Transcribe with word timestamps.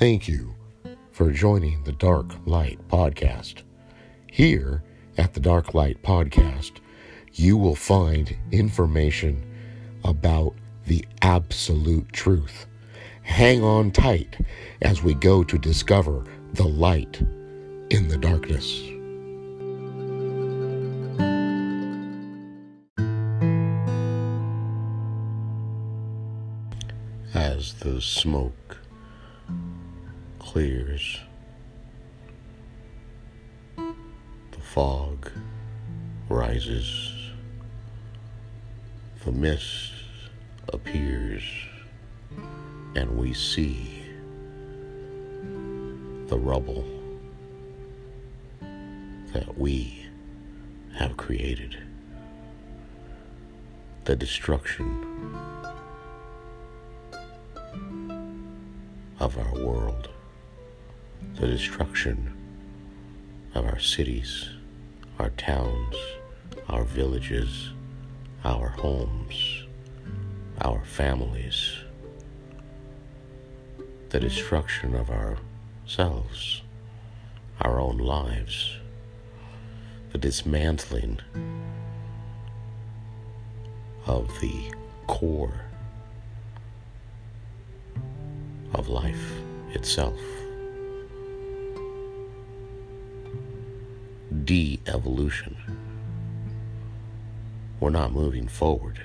Thank 0.00 0.28
you 0.28 0.54
for 1.12 1.30
joining 1.30 1.84
the 1.84 1.92
Dark 1.92 2.32
Light 2.46 2.78
Podcast. 2.88 3.64
Here 4.32 4.82
at 5.18 5.34
the 5.34 5.40
Dark 5.40 5.74
Light 5.74 6.02
Podcast, 6.02 6.78
you 7.34 7.58
will 7.58 7.74
find 7.74 8.34
information 8.50 9.44
about 10.02 10.54
the 10.86 11.04
absolute 11.20 12.10
truth. 12.14 12.64
Hang 13.24 13.62
on 13.62 13.90
tight 13.90 14.38
as 14.80 15.02
we 15.02 15.12
go 15.12 15.44
to 15.44 15.58
discover 15.58 16.24
the 16.54 16.66
light 16.66 17.20
in 17.90 18.08
the 18.08 18.16
darkness. 18.16 18.80
As 27.34 27.74
the 27.74 28.00
smoke 28.00 28.79
clears, 30.52 31.20
the 33.76 34.60
fog 34.60 35.30
rises, 36.28 37.30
the 39.24 39.30
mist 39.30 39.92
appears, 40.72 41.44
and 42.96 43.16
we 43.16 43.32
see 43.32 44.02
the 46.26 46.36
rubble 46.36 46.84
that 49.32 49.56
we 49.56 50.04
have 50.96 51.16
created, 51.16 51.78
the 54.04 54.16
destruction 54.16 55.06
of 59.20 59.38
our 59.38 59.64
world, 59.64 60.08
the 61.34 61.46
destruction 61.46 62.32
of 63.54 63.64
our 63.64 63.78
cities, 63.78 64.48
our 65.18 65.30
towns, 65.30 65.96
our 66.68 66.84
villages, 66.84 67.70
our 68.44 68.68
homes, 68.68 69.64
our 70.60 70.84
families, 70.84 71.74
the 74.10 74.20
destruction 74.20 74.94
of 74.94 75.10
ourselves, 75.10 76.62
our 77.60 77.80
own 77.80 77.98
lives, 77.98 78.76
the 80.12 80.18
dismantling 80.18 81.18
of 84.06 84.28
the 84.40 84.72
core 85.06 85.60
of 88.74 88.88
life 88.88 89.32
itself. 89.72 90.18
De 94.44 94.80
evolution. 94.86 95.56
We're 97.80 97.90
not 97.90 98.12
moving 98.12 98.46
forward. 98.46 99.02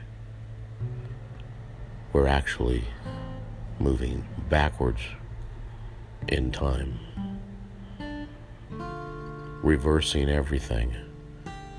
We're 2.14 2.28
actually 2.28 2.84
moving 3.80 4.24
backwards 4.50 5.02
in 6.28 6.52
time, 6.52 7.00
reversing 9.64 10.30
everything 10.30 10.94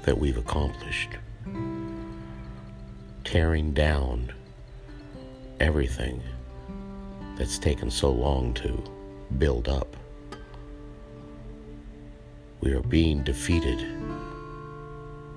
that 0.03 0.19
we've 0.19 0.39
accomplished, 0.39 1.11
tearing 3.25 3.73
down 3.73 4.33
everything 5.61 6.23
that's 7.37 7.59
taken 7.59 7.91
so 7.91 8.11
long 8.11 8.55
to 8.55 8.83
build 9.39 9.69
up. 9.69 9.97
We 12.67 12.73
are 12.73 12.83
being 12.83 13.23
defeated 13.23 13.87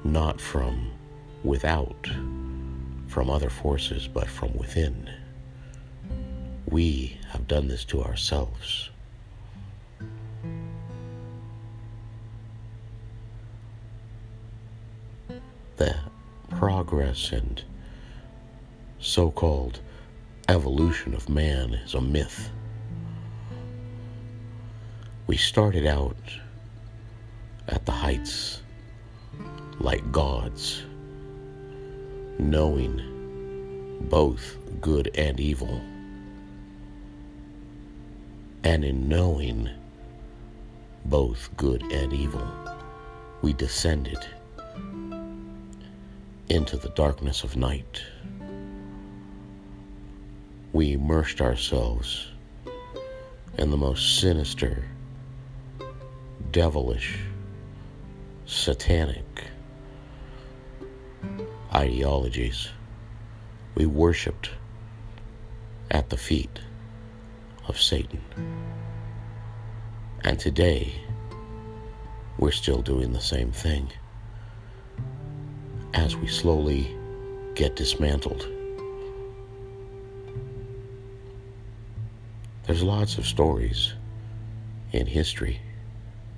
not 0.04 0.42
from 0.42 0.90
without, 1.44 2.10
from 3.06 3.30
other 3.30 3.52
forces, 3.52 4.08
but 4.08 4.28
from 4.28 4.52
within. 4.58 5.08
We 6.66 7.20
have 7.28 7.48
done 7.48 7.68
this 7.68 7.86
to 7.86 8.02
ourselves. 8.02 8.90
The 15.78 15.98
progress 16.50 17.32
and 17.32 17.64
so 18.98 19.30
called 19.30 19.82
evolution 20.48 21.14
of 21.14 21.30
man 21.30 21.76
is 21.76 21.94
a 21.94 22.02
myth. 22.02 22.50
We 25.28 25.38
started 25.38 25.86
out 25.86 26.18
at 27.70 27.86
the 27.86 27.92
heights 27.92 28.62
like 29.80 30.12
gods, 30.12 30.84
knowing 32.38 33.02
both 34.10 34.58
good 34.82 35.10
and 35.16 35.40
evil. 35.40 35.82
And 38.64 38.84
in 38.84 39.08
knowing 39.08 39.70
both 41.06 41.50
good 41.56 41.82
and 41.84 42.12
evil, 42.12 42.46
we 43.42 43.54
descended 43.54 44.20
into 46.50 46.76
the 46.76 46.90
darkness 46.90 47.44
of 47.44 47.56
night 47.56 48.04
we 50.72 50.94
immersed 50.94 51.42
ourselves 51.42 52.28
in 53.58 53.72
the 53.72 53.78
most 53.78 54.20
sinister, 54.20 54.84
devilish, 56.52 57.20
satanic 58.50 59.44
ideologies. 61.72 62.70
We 63.76 63.86
worshiped 63.86 64.50
at 65.92 66.10
the 66.10 66.18
feet 66.18 66.60
of 67.68 67.80
Satan. 67.80 68.22
And 70.24 70.40
today, 70.40 70.92
we're 72.40 72.52
still 72.52 72.82
doing 72.82 73.14
the 73.14 73.22
same 73.22 73.52
thing 73.52 73.92
as 75.94 76.16
we 76.16 76.28
slowly 76.28 76.98
get 77.54 77.76
dismantled. 77.76 78.48
There's 82.66 82.82
lots 82.82 83.20
of 83.20 83.28
stories 83.28 83.94
in 84.92 85.06
history. 85.06 85.62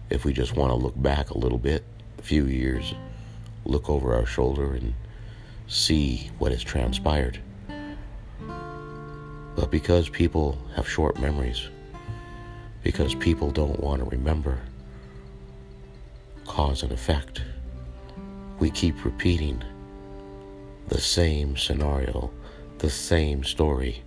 If 0.09 0.25
we 0.25 0.33
just 0.33 0.57
want 0.57 0.72
to 0.72 0.75
look 0.75 1.01
back 1.01 1.29
a 1.29 1.38
little 1.38 1.57
bit, 1.57 1.85
few 2.22 2.46
years, 2.46 2.94
look 3.66 3.90
over 3.90 4.14
our 4.16 4.26
shoulder 4.26 4.74
and 4.74 4.94
see 5.68 6.30
what 6.38 6.52
has 6.52 6.64
transpired. 6.64 7.40
But 9.56 9.70
because 9.70 10.09
people 10.09 10.58
have 10.76 10.88
short 10.88 11.20
memories, 11.20 11.70
because 12.84 13.14
people 13.16 13.52
don't 13.52 13.80
want 13.80 14.04
to 14.04 14.09
remember 14.09 14.59
cause 16.46 16.84
and 16.84 16.92
effect, 16.92 17.42
we 18.59 18.70
keep 18.70 19.06
repeating 19.06 19.64
the 20.88 21.00
same 21.00 21.56
scenario, 21.58 22.32
the 22.80 22.90
same 22.90 23.44
story 23.44 24.03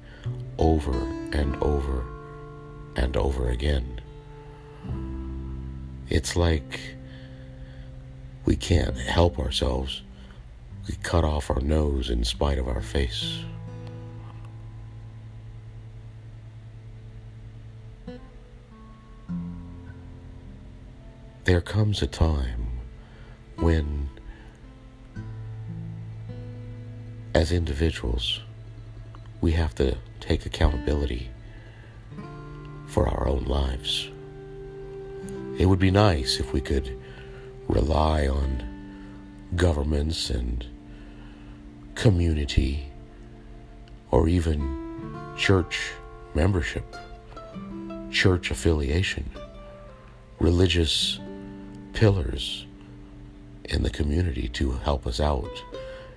over 0.59 0.97
and 1.33 1.57
over 1.63 2.05
and 2.97 3.17
over 3.17 3.49
again. 3.49 4.01
It's 6.11 6.37
like 6.37 6.81
we 8.44 8.56
can't 8.56 8.97
help 8.97 9.38
ourselves. 9.38 10.03
We 10.88 10.97
cut 11.03 11.25
off 11.25 11.50
our 11.50 11.60
nose 11.60 12.10
in 12.10 12.25
spite 12.25 12.59
of 12.59 12.69
our 12.69 12.82
face. 12.82 13.41
There 21.45 21.60
comes 21.60 22.01
a 22.01 22.07
time 22.07 22.80
when, 23.57 24.09
as 27.34 27.53
individuals, 27.53 28.41
we 29.41 29.53
have 29.53 29.74
to 29.74 29.97
take 30.21 30.47
accountability 30.47 31.30
for 32.86 33.07
our 33.09 33.28
own 33.28 33.45
lives. 33.45 34.09
It 35.59 35.66
would 35.66 35.78
be 35.78 35.91
nice 35.91 36.41
if 36.41 36.53
we 36.54 36.63
could 36.63 36.98
rely 37.69 38.27
on 38.27 38.63
governments 39.57 40.31
and 40.31 40.65
community 41.95 42.87
or 44.11 44.28
even 44.28 45.15
church 45.37 45.93
membership, 46.34 46.97
church 48.11 48.51
affiliation, 48.51 49.28
religious 50.39 51.19
pillars 51.93 52.66
in 53.65 53.83
the 53.83 53.91
community 53.91 54.49
to 54.49 54.72
help 54.72 55.07
us 55.07 55.21
out 55.21 55.63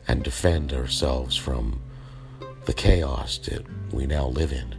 and 0.08 0.24
defend 0.24 0.74
ourselves 0.74 1.36
from 1.36 1.82
the 2.66 2.74
chaos 2.74 3.38
that 3.40 3.66
we 3.94 4.06
now 4.06 4.28
live 4.28 4.52
in. 4.52 4.76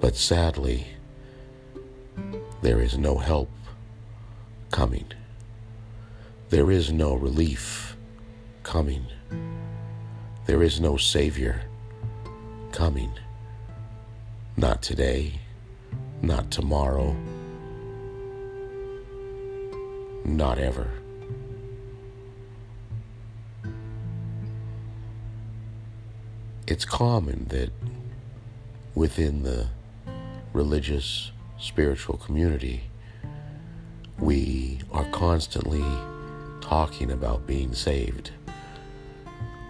But 0.00 0.16
sadly, 0.16 0.86
there 2.62 2.80
is 2.80 2.98
no 2.98 3.18
help 3.18 3.50
coming. 4.70 5.06
There 6.50 6.72
is 6.72 6.92
no 6.92 7.14
relief 7.14 7.96
coming. 8.64 9.06
There 10.46 10.64
is 10.64 10.80
no 10.80 10.96
Savior 10.96 11.62
coming. 12.72 13.12
Not 14.56 14.82
today, 14.82 15.38
not 16.22 16.50
tomorrow, 16.50 17.14
not 20.24 20.58
ever. 20.58 20.90
It's 26.66 26.84
common 26.84 27.44
that 27.50 27.70
within 28.96 29.44
the 29.44 29.68
religious, 30.52 31.30
spiritual 31.60 32.16
community, 32.16 32.90
we 34.18 34.80
are 34.90 35.04
constantly 35.12 35.84
talking 36.70 37.10
about 37.10 37.44
being 37.48 37.74
saved. 37.74 38.30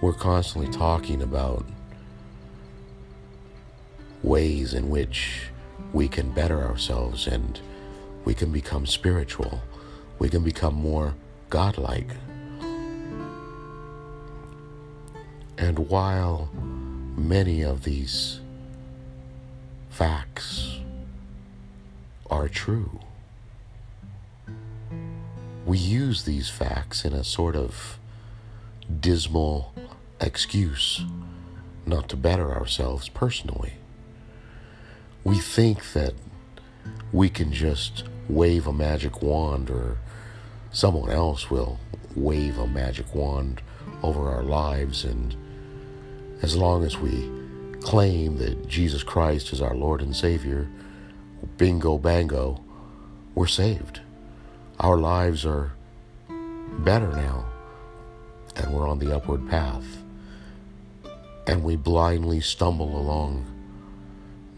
We're 0.03 0.13
constantly 0.13 0.71
talking 0.71 1.23
about 1.23 1.65
ways 4.23 4.75
in 4.75 4.91
which 4.91 5.45
we 5.95 6.09
can 6.09 6.31
better 6.31 6.63
ourselves 6.63 7.27
and 7.27 7.59
we 8.27 8.35
can 8.35 8.53
become 8.53 8.85
spiritual. 8.85 9.63
We 10.19 10.29
can 10.29 10.45
become 10.45 10.75
more 10.75 11.15
godlike. 11.49 12.11
And 15.57 15.79
while 15.89 16.51
many 17.17 17.63
of 17.63 17.83
these 17.83 18.41
facts 19.89 20.81
are 22.31 22.47
true, 22.47 23.01
we 25.71 25.79
use 25.79 26.25
these 26.25 26.51
facts 26.51 27.05
in 27.05 27.13
a 27.13 27.23
sort 27.23 27.55
of 27.55 27.97
dismal 28.99 29.73
excuse 30.21 31.05
not 31.87 32.09
to 32.09 32.17
better 32.17 32.51
ourselves 32.51 33.09
personally. 33.09 33.75
We 35.23 35.39
think 35.39 35.93
that 35.93 36.15
we 37.13 37.29
can 37.29 37.53
just 37.53 38.03
wave 38.29 38.67
a 38.67 38.73
magic 38.73 39.23
wand 39.23 39.71
or 39.71 39.99
someone 40.73 41.09
else 41.09 41.53
will 41.53 41.79
wave 42.17 42.59
a 42.59 42.67
magic 42.67 43.15
wand 43.15 43.63
over 44.03 44.29
our 44.29 44.43
lives 44.43 45.05
and 45.05 45.37
as 46.43 46.57
long 46.57 46.83
as 46.83 46.99
we 46.99 47.31
claim 47.81 48.39
that 48.39 48.67
Jesus 48.67 49.05
Christ 49.05 49.53
is 49.53 49.63
our 49.63 49.77
Lord 49.77 50.03
and 50.03 50.17
Savior, 50.17 50.69
bingo 51.59 51.97
bango, 51.97 52.61
we're 53.37 53.47
saved. 53.47 54.01
Our 54.81 54.97
lives 54.97 55.45
are 55.45 55.75
better 56.79 57.13
now, 57.13 57.45
and 58.57 58.73
we're 58.73 58.89
on 58.89 58.99
the 58.99 59.15
upward 59.15 59.47
path. 59.51 59.85
And 61.47 61.63
we 61.63 61.77
blindly 61.77 62.41
stumble 62.41 62.99
along, 62.99 63.45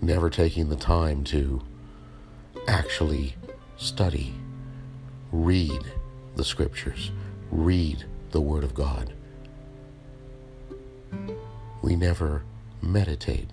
never 0.01 0.31
taking 0.31 0.69
the 0.69 0.77
time 0.77 1.25
to 1.25 1.61
actually 2.69 3.35
study, 3.77 4.33
read 5.33 5.83
the 6.37 6.45
scriptures, 6.45 7.11
read 7.51 8.05
the 8.31 8.41
Word 8.41 8.63
of 8.63 8.75
God. 8.75 9.13
We 11.83 11.97
never 11.97 12.45
meditate, 12.81 13.51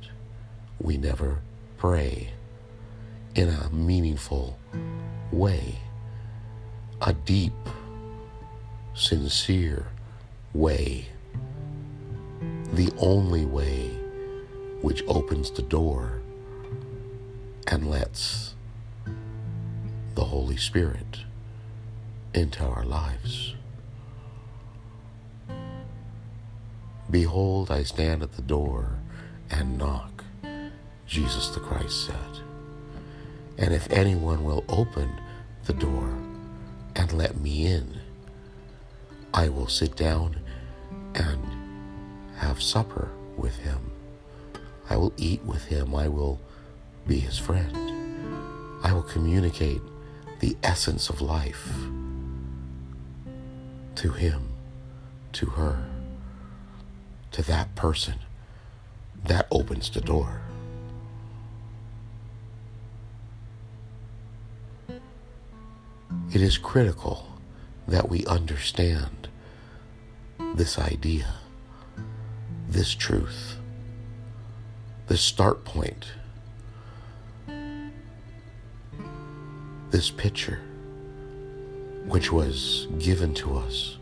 we 0.80 0.98
never 0.98 1.40
pray 1.78 2.30
in 3.34 3.50
a 3.50 3.72
meaningful 3.72 4.60
way 5.32 5.80
a 7.02 7.14
deep, 7.14 7.54
sincere 8.94 9.88
way, 10.54 11.08
the 12.74 12.92
only 12.98 13.46
way 13.46 13.90
which 14.82 15.04
opens 15.08 15.52
the 15.52 15.62
door 15.62 16.22
and 17.68 17.90
lets 17.90 18.56
the 20.16 20.26
Holy 20.26 20.58
Spirit 20.58 21.20
into 22.34 22.64
our 22.64 22.84
lives. 22.84 23.56
Behold, 27.10 27.72
I 27.72 27.84
stand 27.84 28.22
at 28.22 28.34
the 28.34 28.42
door 28.42 29.00
and 29.50 29.78
knock, 29.78 30.24
Jesus 31.08 31.50
the 31.50 31.60
Christ 31.60 32.08
said. 32.08 32.44
And 33.58 33.74
if 33.74 33.92
anyone 33.92 34.44
will 34.44 34.64
open 34.70 35.10
the 35.66 35.74
door, 35.74 36.29
and 37.00 37.14
let 37.14 37.40
me 37.40 37.66
in. 37.66 37.98
I 39.34 39.48
will 39.48 39.70
sit 39.70 39.96
down 39.96 40.36
and 41.16 41.42
have 42.36 42.62
supper 42.62 43.10
with 43.38 43.56
him. 43.60 43.92
I 44.90 44.98
will 44.98 45.14
eat 45.16 45.42
with 45.46 45.64
him. 45.64 45.96
I 45.96 46.10
will 46.10 46.42
be 47.08 47.20
his 47.20 47.38
friend. 47.38 47.74
I 48.84 48.92
will 48.92 49.04
communicate 49.04 49.82
the 50.42 50.58
essence 50.62 51.10
of 51.10 51.22
life 51.22 51.72
to 53.96 54.12
him, 54.12 54.50
to 55.32 55.46
her, 55.46 55.82
to 57.32 57.42
that 57.44 57.76
person. 57.76 58.16
That 59.24 59.48
opens 59.52 59.90
the 59.90 60.02
door. 60.02 60.42
It 66.32 66.44
is 66.44 66.60
critical 66.60 67.26
that 67.88 68.08
we 68.08 68.24
understand 68.28 69.28
this 70.54 70.78
idea, 70.78 71.34
this 72.68 72.94
truth, 72.94 73.58
this 75.08 75.22
start 75.22 75.66
point, 75.66 76.06
this 79.90 80.12
picture, 80.12 80.60
which 82.06 82.32
was 82.32 82.88
given 83.00 83.34
to 83.34 83.58
us 83.58 83.98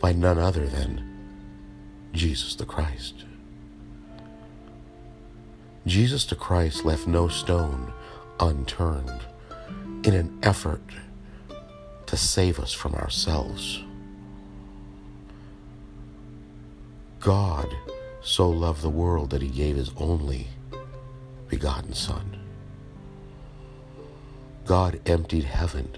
by 0.00 0.12
none 0.12 0.38
other 0.38 0.66
than 0.66 1.08
Jesus 2.12 2.56
the 2.56 2.66
Christ. 2.66 3.24
Jesus 5.86 6.24
the 6.24 6.34
Christ 6.34 6.84
left 6.84 7.06
no 7.06 7.28
stone 7.28 7.92
unturned 8.40 9.20
in 10.02 10.14
an 10.14 10.40
effort 10.42 10.82
to 12.12 12.18
save 12.18 12.60
us 12.60 12.74
from 12.74 12.94
ourselves. 12.94 13.82
God 17.20 17.74
so 18.20 18.50
loved 18.50 18.82
the 18.82 18.90
world 18.90 19.30
that 19.30 19.40
he 19.40 19.48
gave 19.48 19.76
his 19.76 19.90
only 19.96 20.48
begotten 21.48 21.94
Son. 21.94 22.38
God 24.66 25.00
emptied 25.06 25.44
heaven 25.44 25.88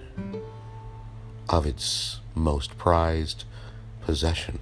of 1.49 1.66
its 1.66 2.21
most 2.37 2.78
prized 2.78 3.42
possession 4.02 4.61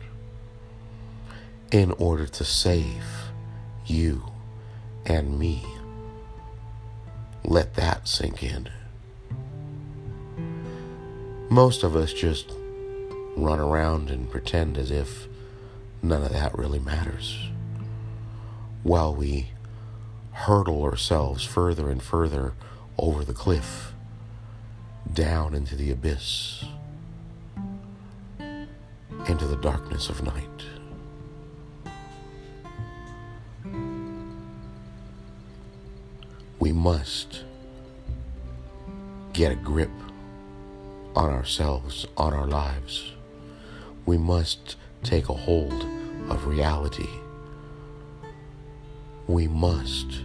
in 1.70 1.90
order 1.98 2.26
to 2.28 2.44
save 2.46 3.04
you 3.84 4.24
and 5.04 5.38
me. 5.38 5.62
Let 7.44 7.74
that 7.74 8.08
sink 8.08 8.42
in. 8.42 8.70
Most 11.52 11.82
of 11.82 11.94
us 11.94 12.14
just 12.14 12.50
run 13.36 13.60
around 13.60 14.08
and 14.08 14.30
pretend 14.30 14.78
as 14.78 14.90
if 14.90 15.28
none 16.02 16.22
of 16.22 16.32
that 16.32 16.56
really 16.56 16.78
matters 16.78 17.50
while 18.82 19.14
we 19.14 19.50
hurtle 20.30 20.82
ourselves 20.82 21.44
further 21.44 21.90
and 21.90 22.02
further 22.02 22.54
over 22.96 23.22
the 23.22 23.34
cliff, 23.34 23.92
down 25.12 25.52
into 25.52 25.76
the 25.76 25.90
abyss, 25.90 26.64
into 29.28 29.46
the 29.46 29.58
darkness 29.60 30.08
of 30.08 30.22
night. 30.22 30.48
We 36.58 36.72
must 36.72 37.44
get 39.34 39.52
a 39.52 39.56
grip 39.56 39.90
on 41.14 41.30
ourselves, 41.30 42.06
on 42.16 42.32
our 42.32 42.46
lives. 42.46 43.12
We 44.06 44.16
must 44.18 44.76
take 45.02 45.28
a 45.28 45.34
hold 45.34 45.86
of 46.28 46.46
reality. 46.46 47.08
We 49.26 49.46
must 49.48 50.22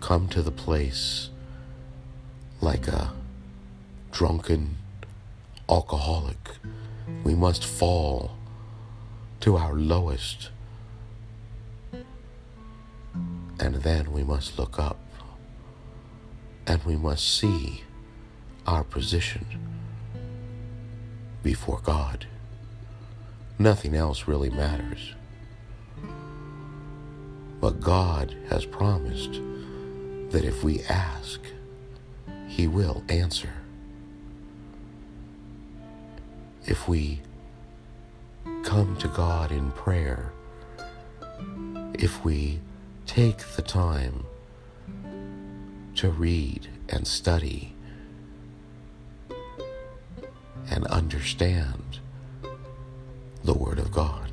come 0.00 0.28
to 0.28 0.42
the 0.42 0.50
place 0.50 1.30
like 2.60 2.88
a 2.88 3.12
drunken 4.12 4.76
alcoholic. 5.68 6.50
We 7.24 7.34
must 7.34 7.64
fall 7.64 8.32
to 9.40 9.56
our 9.56 9.74
lowest. 9.74 10.50
And 13.58 13.76
then 13.76 14.12
we 14.12 14.22
must 14.22 14.58
look 14.58 14.78
up 14.78 14.98
and 16.66 16.82
we 16.84 16.96
must 16.96 17.38
see 17.38 17.82
our 18.66 18.84
position 18.84 19.79
before 21.42 21.80
God. 21.82 22.26
Nothing 23.58 23.94
else 23.94 24.26
really 24.26 24.50
matters. 24.50 25.14
But 27.60 27.80
God 27.80 28.34
has 28.48 28.64
promised 28.64 29.40
that 30.30 30.44
if 30.44 30.64
we 30.64 30.82
ask, 30.84 31.40
He 32.48 32.66
will 32.66 33.02
answer. 33.08 33.52
If 36.66 36.88
we 36.88 37.20
come 38.62 38.96
to 38.98 39.08
God 39.08 39.52
in 39.52 39.72
prayer, 39.72 40.32
if 41.94 42.24
we 42.24 42.60
take 43.06 43.38
the 43.56 43.62
time 43.62 44.24
to 45.96 46.10
read 46.10 46.68
and 46.88 47.06
study 47.06 47.74
and 50.70 50.86
understand 50.86 51.98
the 53.42 53.52
Word 53.54 53.78
of 53.78 53.90
God. 53.90 54.30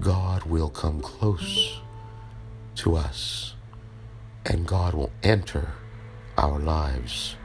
God 0.00 0.42
will 0.44 0.70
come 0.70 1.00
close 1.00 1.80
to 2.76 2.96
us 2.96 3.54
and 4.46 4.66
God 4.66 4.94
will 4.94 5.12
enter 5.22 5.72
our 6.36 6.58
lives 6.58 7.36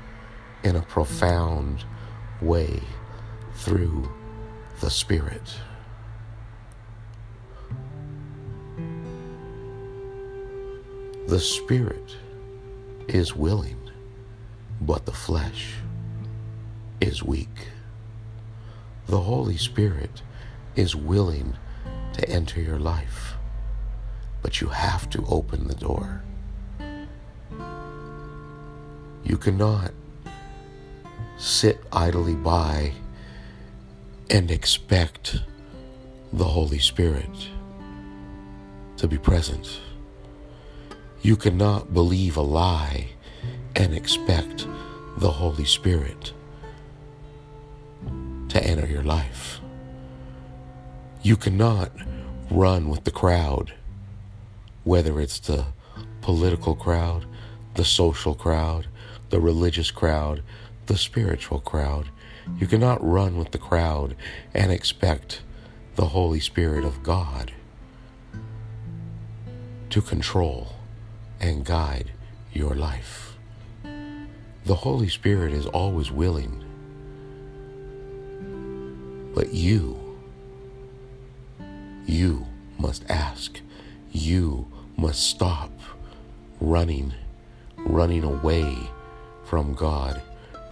in 0.63 0.75
a 0.75 0.81
profound 0.81 1.83
way 2.41 2.81
through 3.53 4.09
the 4.79 4.89
Spirit. 4.89 5.53
The 11.27 11.39
Spirit 11.39 12.15
is 13.07 13.35
willing, 13.35 13.77
but 14.81 15.05
the 15.05 15.11
flesh 15.11 15.75
is 17.01 17.23
weak. 17.23 17.67
The 19.07 19.21
Holy 19.21 19.57
Spirit 19.57 20.21
is 20.75 20.95
willing 20.95 21.55
to 22.13 22.29
enter 22.29 22.61
your 22.61 22.79
life, 22.79 23.35
but 24.41 24.61
you 24.61 24.67
have 24.67 25.09
to 25.11 25.25
open 25.27 25.67
the 25.67 25.75
door. 25.75 26.23
You 29.23 29.37
cannot 29.37 29.91
sit 31.37 31.81
idly 31.91 32.35
by 32.35 32.93
and 34.29 34.51
expect 34.51 35.37
the 36.31 36.45
Holy 36.45 36.79
Spirit 36.79 37.49
to 38.97 39.07
be 39.07 39.17
present. 39.17 39.79
You 41.21 41.35
cannot 41.35 41.93
believe 41.93 42.37
a 42.37 42.41
lie 42.41 43.09
and 43.75 43.93
expect 43.93 44.67
the 45.17 45.31
Holy 45.31 45.65
Spirit 45.65 46.33
to 48.49 48.63
enter 48.63 48.85
your 48.85 49.03
life. 49.03 49.59
You 51.21 51.35
cannot 51.35 51.91
run 52.49 52.89
with 52.89 53.03
the 53.03 53.11
crowd, 53.11 53.73
whether 54.83 55.19
it's 55.19 55.39
the 55.39 55.65
political 56.21 56.75
crowd, 56.75 57.25
the 57.75 57.85
social 57.85 58.33
crowd, 58.33 58.87
the 59.29 59.39
religious 59.39 59.91
crowd, 59.91 60.43
the 60.87 60.97
spiritual 60.97 61.59
crowd. 61.59 62.09
You 62.57 62.67
cannot 62.67 63.05
run 63.05 63.37
with 63.37 63.51
the 63.51 63.57
crowd 63.57 64.15
and 64.53 64.71
expect 64.71 65.41
the 65.95 66.07
Holy 66.07 66.39
Spirit 66.39 66.83
of 66.83 67.03
God 67.03 67.51
to 69.89 70.01
control 70.01 70.73
and 71.39 71.65
guide 71.65 72.11
your 72.53 72.75
life. 72.75 73.37
The 74.65 74.75
Holy 74.75 75.09
Spirit 75.09 75.53
is 75.53 75.65
always 75.65 76.11
willing, 76.11 76.63
but 79.33 79.53
you, 79.53 79.97
you 82.05 82.45
must 82.77 83.03
ask. 83.09 83.59
You 84.11 84.67
must 84.97 85.21
stop 85.21 85.71
running, 86.59 87.13
running 87.77 88.23
away 88.23 88.75
from 89.45 89.73
God, 89.73 90.21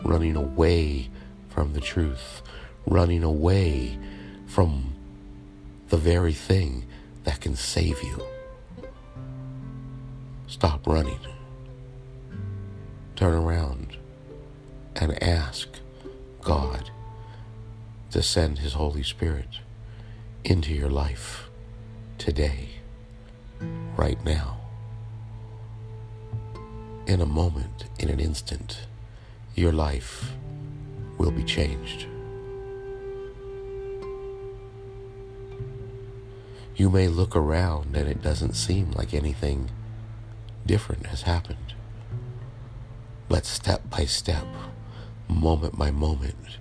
running 0.03 0.35
away 0.35 1.09
from 1.49 1.73
the 1.73 1.81
truth, 1.81 2.41
running 2.85 3.23
away 3.23 3.97
from 4.47 4.93
the 5.89 5.97
very 5.97 6.33
thing 6.33 6.85
that 7.23 7.41
can 7.41 7.55
save 7.55 8.01
you. 8.03 8.23
Stop 10.47 10.87
running. 10.87 11.19
Turn 13.15 13.33
around 13.33 13.97
and 14.95 15.21
ask 15.21 15.67
God 16.41 16.89
to 18.11 18.23
send 18.23 18.59
His 18.59 18.73
Holy 18.73 19.03
Spirit 19.03 19.59
into 20.43 20.73
your 20.73 20.89
life 20.89 21.49
today, 22.17 22.69
right 23.95 24.23
now. 24.23 24.57
In 27.05 27.21
a 27.21 27.25
moment, 27.25 27.85
in 27.99 28.09
an 28.09 28.19
instant, 28.19 28.87
your 29.55 29.71
life 29.71 30.33
will 31.17 31.31
be 31.31 31.43
changed. 31.43 32.05
You 36.75 36.89
may 36.91 37.07
look 37.07 37.35
around 37.35 37.95
and 37.95 38.07
it 38.07 38.21
doesn't 38.21 38.53
seem 38.53 38.91
like 38.91 39.13
anything 39.13 39.71
different 40.65 41.07
has 41.07 41.23
happened. 41.23 41.73
But 43.27 43.45
step 43.45 43.89
by 43.89 44.05
step, 44.05 44.45
moment 45.27 45.77
by 45.77 45.91
moment, 45.91 46.59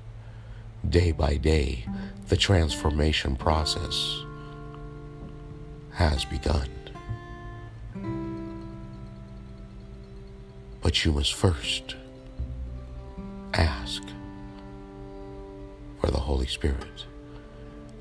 day 0.91 1.13
by 1.13 1.37
day, 1.37 1.85
the 2.29 2.37
transformation 2.37 3.37
process 3.37 4.23
has 5.93 6.25
begun. 6.25 6.69
But 10.81 11.05
you 11.05 11.13
must 11.13 11.35
first 11.35 11.97
ask 13.55 14.03
for 16.01 16.11
the 16.11 16.19
Holy 16.19 16.47
Spirit. 16.47 17.07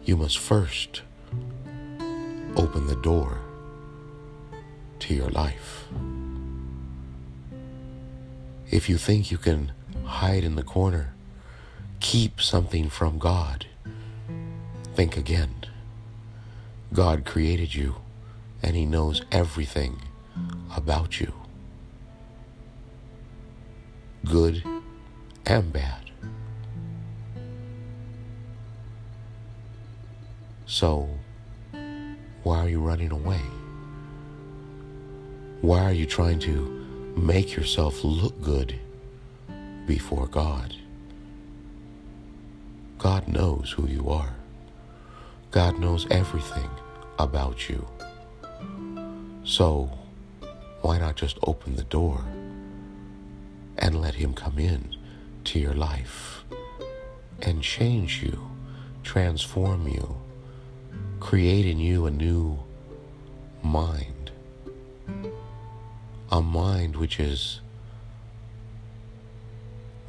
You 0.04 0.18
must 0.18 0.38
first 0.38 1.02
open 2.56 2.88
the 2.88 3.00
door 3.02 3.40
to 5.00 5.14
your 5.16 5.30
life. 5.30 5.88
If 8.70 8.90
you 8.90 8.98
think 8.98 9.32
you 9.32 9.38
can 9.38 9.72
hide 10.04 10.44
in 10.44 10.56
the 10.56 10.64
corner, 10.64 11.15
keep 12.00 12.42
something 12.42 12.90
from 12.90 13.18
God, 13.18 13.66
think 14.96 15.18
again. 15.18 15.66
God 16.94 17.26
created 17.26 17.76
you 17.76 17.96
and 18.64 18.76
He 18.76 18.86
knows 18.86 19.22
everything 19.32 20.02
about 20.76 21.20
you, 21.20 21.34
good 24.24 24.64
and 25.46 25.72
bad. 25.72 26.12
So, 30.66 31.10
why 32.44 32.60
are 32.60 32.70
you 32.70 32.80
running 32.80 33.12
away? 33.12 33.42
Why 35.62 35.84
are 35.84 35.94
you 35.94 36.06
trying 36.06 36.40
to 36.40 37.14
make 37.18 37.56
yourself 37.56 38.04
look 38.04 38.42
good 38.42 38.80
before 39.88 40.28
God? 40.28 40.76
God 42.98 43.28
knows 43.28 43.72
who 43.72 43.88
you 43.88 44.10
are. 44.10 44.34
God 45.52 45.80
knows 45.80 46.08
everything 46.10 46.70
about 47.20 47.70
you. 47.70 47.88
So, 49.44 49.92
why 50.82 50.98
not 50.98 51.16
just 51.16 51.38
open 51.44 51.76
the 51.76 51.84
door 51.84 52.24
and 53.78 54.02
let 54.02 54.16
Him 54.16 54.34
come 54.34 54.60
in 54.60 54.96
to 55.46 55.60
your 55.60 55.74
life 55.74 56.44
and 57.42 57.62
change 57.62 58.24
you, 58.24 58.50
transform 59.04 59.88
you, 59.88 60.18
create 61.20 61.66
in 61.66 61.80
you 61.80 62.06
a 62.06 62.12
new 62.12 62.60
mind? 63.62 64.16
a 66.32 66.42
mind 66.42 66.96
which 66.96 67.20
is 67.20 67.62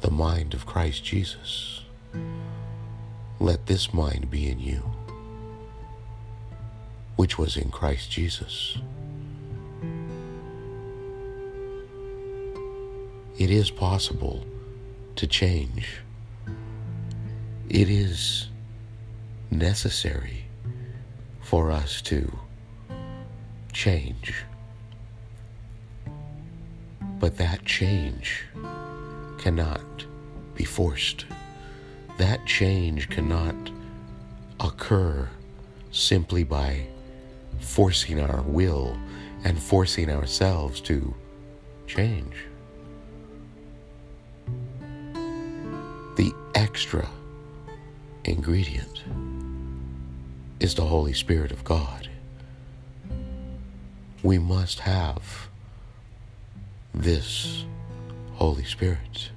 the 0.01 0.11
mind 0.11 0.53
of 0.53 0.65
Christ 0.65 1.03
Jesus. 1.03 1.81
Let 3.39 3.67
this 3.67 3.93
mind 3.93 4.31
be 4.31 4.49
in 4.49 4.59
you, 4.59 4.81
which 7.15 7.37
was 7.37 7.55
in 7.55 7.69
Christ 7.69 8.09
Jesus. 8.09 8.77
It 13.37 13.51
is 13.51 13.69
possible 13.69 14.43
to 15.15 15.27
change. 15.27 16.01
It 17.69 17.89
is 17.89 18.47
necessary 19.51 20.45
for 21.41 21.71
us 21.71 22.01
to 22.03 22.39
change. 23.71 24.43
But 27.19 27.37
that 27.37 27.63
change 27.65 28.45
cannot 29.37 30.05
be 30.55 30.63
forced. 30.63 31.25
That 32.17 32.45
change 32.45 33.09
cannot 33.09 33.55
occur 34.59 35.29
simply 35.91 36.43
by 36.43 36.87
forcing 37.59 38.19
our 38.19 38.41
will 38.41 38.97
and 39.43 39.61
forcing 39.61 40.09
ourselves 40.09 40.81
to 40.81 41.13
change. 41.85 42.35
The 46.15 46.33
extra 46.55 47.07
ingredient 48.23 49.03
is 50.59 50.73
the 50.73 50.85
Holy 50.85 51.13
Spirit 51.13 51.51
of 51.51 51.63
God. 51.63 52.09
We 54.23 54.39
must 54.39 54.79
have 54.79 55.49
this 56.93 57.65
Holy 58.33 58.65
Spirit 58.65 59.29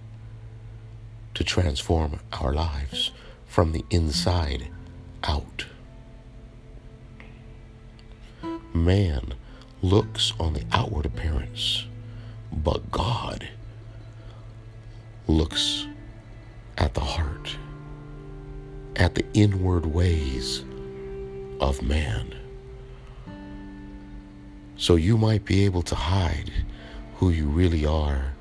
to 1.41 1.45
transform 1.45 2.21
our 2.35 2.53
lives 2.53 3.13
from 3.47 3.73
the 3.73 3.83
inside 3.89 4.69
out. 5.25 5.65
Man 8.75 9.33
looks 9.81 10.35
on 10.39 10.53
the 10.53 10.65
outward 10.71 11.07
appearance, 11.07 11.87
but 12.53 12.91
God 12.91 13.49
looks 15.29 15.87
at 16.77 16.93
the 16.93 17.01
heart, 17.01 17.57
at 18.97 19.15
the 19.15 19.25
inward 19.33 19.87
ways 19.87 20.63
of 21.59 21.81
man. 21.81 22.35
So 24.77 24.97
you 24.97 25.17
might 25.17 25.47
be 25.47 25.65
able 25.65 25.83
to 25.85 25.95
hide 25.95 26.53
who 27.15 27.31
you 27.31 27.47
really 27.47 27.87
are 27.87 28.35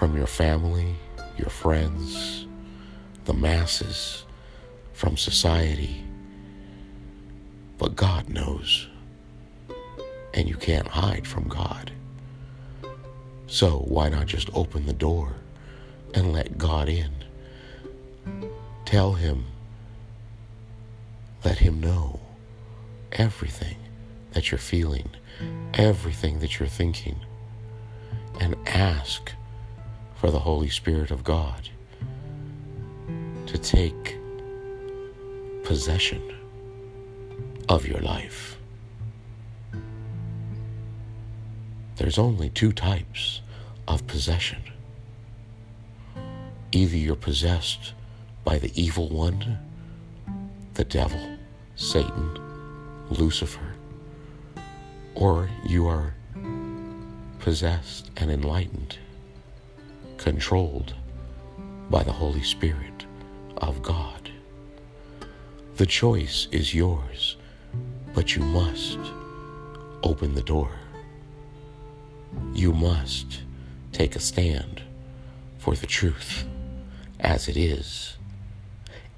from 0.00 0.16
your 0.16 0.26
family, 0.26 0.96
your 1.36 1.50
friends, 1.50 2.46
the 3.26 3.34
masses, 3.34 4.24
from 4.94 5.14
society. 5.14 6.02
But 7.76 7.96
God 7.96 8.30
knows. 8.30 8.88
And 10.32 10.48
you 10.48 10.56
can't 10.56 10.88
hide 10.88 11.26
from 11.26 11.48
God. 11.48 11.92
So 13.46 13.84
why 13.88 14.08
not 14.08 14.24
just 14.24 14.48
open 14.54 14.86
the 14.86 14.94
door 14.94 15.34
and 16.14 16.32
let 16.32 16.56
God 16.56 16.88
in? 16.88 17.12
Tell 18.86 19.12
Him, 19.12 19.44
let 21.44 21.58
Him 21.58 21.78
know 21.78 22.20
everything 23.12 23.76
that 24.32 24.50
you're 24.50 24.56
feeling, 24.56 25.10
everything 25.74 26.38
that 26.38 26.58
you're 26.58 26.70
thinking, 26.70 27.20
and 28.40 28.56
ask 28.66 29.32
for 30.20 30.30
the 30.30 30.38
Holy 30.38 30.68
Spirit 30.68 31.10
of 31.10 31.24
God 31.24 31.70
to 33.46 33.56
take 33.56 34.18
possession 35.64 36.20
of 37.70 37.88
your 37.88 38.00
life. 38.00 38.58
There's 41.96 42.18
only 42.18 42.50
two 42.50 42.70
types 42.70 43.40
of 43.88 44.06
possession. 44.06 44.62
Either 46.70 46.98
you're 46.98 47.16
possessed 47.16 47.94
by 48.44 48.58
the 48.58 48.72
evil 48.78 49.08
one, 49.08 49.58
the 50.74 50.84
devil, 50.84 51.38
Satan, 51.76 52.38
Lucifer, 53.08 53.74
or 55.14 55.48
you 55.64 55.88
are 55.88 56.12
possessed 57.38 58.10
and 58.18 58.30
enlightened, 58.30 58.98
controlled 60.20 60.92
by 61.88 62.02
the 62.02 62.12
Holy 62.12 62.42
Spirit 62.42 63.06
of 63.56 63.82
God. 63.82 64.30
The 65.76 65.86
choice 65.86 66.46
is 66.52 66.74
yours, 66.74 67.38
but 68.12 68.36
you 68.36 68.42
must 68.42 68.98
open 70.02 70.34
the 70.34 70.42
door. 70.42 70.72
You 72.52 72.74
must 72.74 73.40
take 73.92 74.14
a 74.14 74.20
stand 74.20 74.82
for 75.56 75.74
the 75.74 75.86
truth 75.86 76.44
as 77.18 77.48
it 77.48 77.56
is 77.56 78.18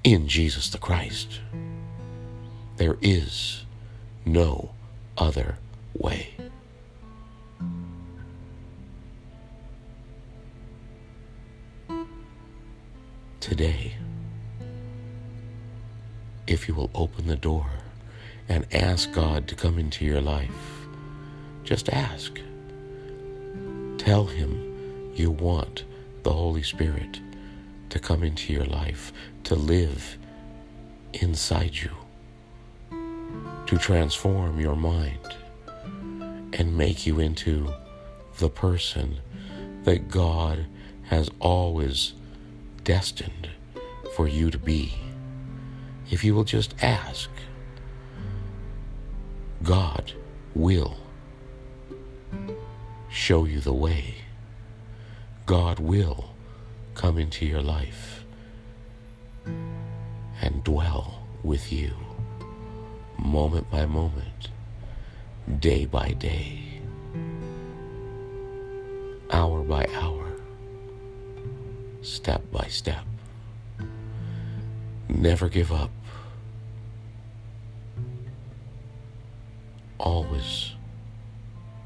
in 0.05 0.29
Jesus 0.29 0.69
the 0.69 0.77
Christ. 0.77 1.41
There 2.77 2.97
is 3.01 3.65
no 4.25 4.71
other 5.17 5.57
way. 5.93 6.29
If 16.53 16.67
you 16.67 16.75
will 16.75 16.91
open 16.93 17.25
the 17.25 17.35
door 17.35 17.65
and 18.47 18.67
ask 18.71 19.11
God 19.11 19.47
to 19.47 19.55
come 19.55 19.79
into 19.79 20.05
your 20.05 20.21
life. 20.21 20.85
Just 21.63 21.89
ask. 21.89 22.39
Tell 23.97 24.25
Him 24.25 25.11
you 25.15 25.31
want 25.31 25.83
the 26.21 26.31
Holy 26.31 26.61
Spirit 26.61 27.19
to 27.89 27.97
come 27.97 28.21
into 28.21 28.53
your 28.53 28.65
life, 28.65 29.11
to 29.45 29.55
live 29.55 30.19
inside 31.13 31.75
you, 31.75 31.89
to 33.65 33.77
transform 33.79 34.59
your 34.59 34.75
mind 34.75 35.35
and 36.53 36.77
make 36.77 37.07
you 37.07 37.19
into 37.19 37.73
the 38.37 38.49
person 38.49 39.17
that 39.85 40.07
God 40.07 40.67
has 41.05 41.31
always 41.39 42.13
destined 42.83 43.49
for 44.15 44.27
you 44.27 44.51
to 44.51 44.59
be. 44.59 44.93
If 46.13 46.23
you 46.23 46.35
will 46.35 46.43
just 46.43 46.75
ask, 46.79 47.27
God 49.63 50.13
will 50.53 50.95
show 53.09 53.45
you 53.45 53.59
the 53.59 53.73
way. 53.73 54.17
God 55.47 55.79
will 55.79 56.35
come 56.93 57.17
into 57.17 57.47
your 57.47 57.63
life 57.63 58.25
and 60.39 60.63
dwell 60.63 61.25
with 61.41 61.73
you 61.73 61.95
moment 63.17 63.71
by 63.71 63.87
moment, 63.87 64.49
day 65.59 65.87
by 65.87 66.11
day, 66.11 66.79
hour 69.31 69.63
by 69.63 69.87
hour, 69.95 70.31
step 72.03 72.43
by 72.51 72.67
step. 72.67 73.03
Never 75.09 75.49
give 75.49 75.71
up. 75.71 75.89
Always 79.99 80.71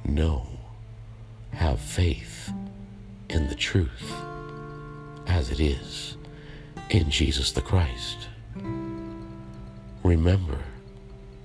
know, 0.05 0.47
have 1.51 1.79
faith 1.79 2.51
in 3.29 3.47
the 3.47 3.55
truth 3.55 4.13
as 5.27 5.51
it 5.51 5.59
is 5.59 6.17
in 6.89 7.09
Jesus 7.09 7.51
the 7.51 7.61
Christ. 7.61 8.27
Remember 10.03 10.59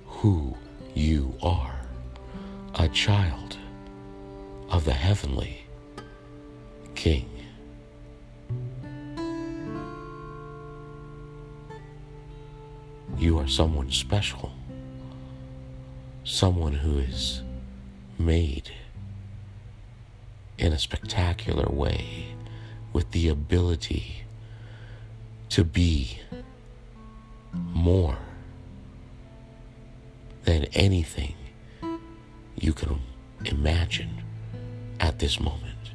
who 0.05 0.55
you 0.95 1.35
are 1.41 1.75
a 2.75 2.87
child 2.89 3.57
of 4.69 4.85
the 4.85 4.93
heavenly 4.93 5.65
King. 6.95 7.29
You 13.17 13.37
are 13.39 13.47
someone 13.47 13.91
special, 13.91 14.51
someone 16.33 16.73
who 16.73 16.97
is 16.97 17.43
made 18.17 18.71
in 20.57 20.73
a 20.73 20.79
spectacular 20.79 21.67
way 21.69 22.25
with 22.91 23.11
the 23.11 23.27
ability 23.27 24.23
to 25.47 25.63
be 25.63 26.19
more 27.53 28.17
than 30.45 30.63
anything 30.73 31.35
you 32.55 32.73
can 32.73 32.99
imagine 33.45 34.23
at 34.99 35.19
this 35.19 35.39
moment. 35.39 35.91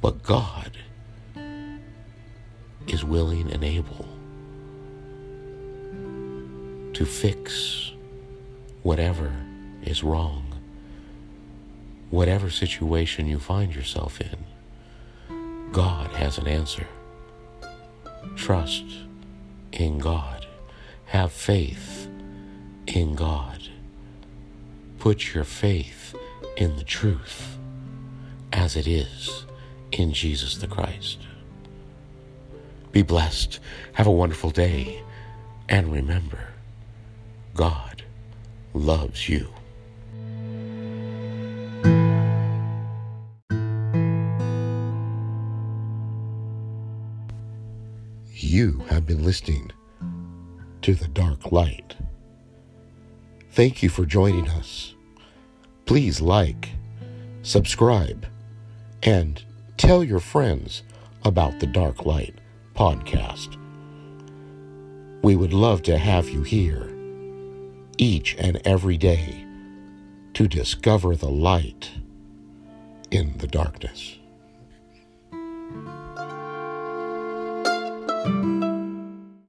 But 0.00 0.22
God 0.22 0.78
is 2.86 3.04
willing 3.04 3.50
and 3.50 3.64
able 3.64 4.06
to 6.92 7.04
fix 7.04 7.90
whatever 8.88 9.30
is 9.82 10.02
wrong, 10.02 10.42
whatever 12.08 12.48
situation 12.48 13.26
you 13.26 13.38
find 13.38 13.74
yourself 13.74 14.18
in. 14.18 14.46
God 15.72 16.10
has 16.12 16.38
an 16.38 16.48
answer. 16.48 16.86
Trust 18.34 18.86
in 19.72 19.98
God. 19.98 20.46
Have 21.04 21.32
faith 21.32 22.08
in 22.86 23.14
God. 23.14 23.68
Put 24.98 25.34
your 25.34 25.44
faith 25.44 26.14
in 26.56 26.76
the 26.76 26.82
truth 26.82 27.58
as 28.54 28.74
it 28.74 28.86
is 28.86 29.44
in 29.92 30.14
Jesus 30.14 30.56
the 30.56 30.66
Christ. 30.66 31.18
Be 32.92 33.02
blessed. 33.02 33.60
Have 33.92 34.06
a 34.06 34.10
wonderful 34.22 34.48
day. 34.48 35.02
And 35.68 35.92
remember, 35.92 36.48
God 37.54 37.87
loves 38.74 39.28
you. 39.28 39.48
You 48.32 48.78
have 48.88 49.06
been 49.06 49.24
listening 49.24 49.72
to 50.82 50.94
The 50.94 51.08
Dark 51.08 51.52
Light. 51.52 51.96
Thank 53.50 53.82
you 53.82 53.88
for 53.88 54.06
joining 54.06 54.48
us. 54.48 54.94
Please 55.86 56.20
like, 56.20 56.70
subscribe, 57.42 58.26
and 59.02 59.42
tell 59.76 60.04
your 60.04 60.20
friends 60.20 60.82
about 61.24 61.60
The 61.60 61.66
Dark 61.66 62.06
Light 62.06 62.40
podcast. 62.74 63.56
We 65.22 65.34
would 65.34 65.52
love 65.52 65.82
to 65.82 65.98
have 65.98 66.28
you 66.28 66.42
here 66.42 66.97
each 67.98 68.36
and 68.38 68.60
every 68.64 68.96
day 68.96 69.44
to 70.34 70.48
discover 70.48 71.16
the 71.16 71.28
light 71.28 71.90
in 73.10 73.36
the 73.38 73.46
darkness. 73.48 74.16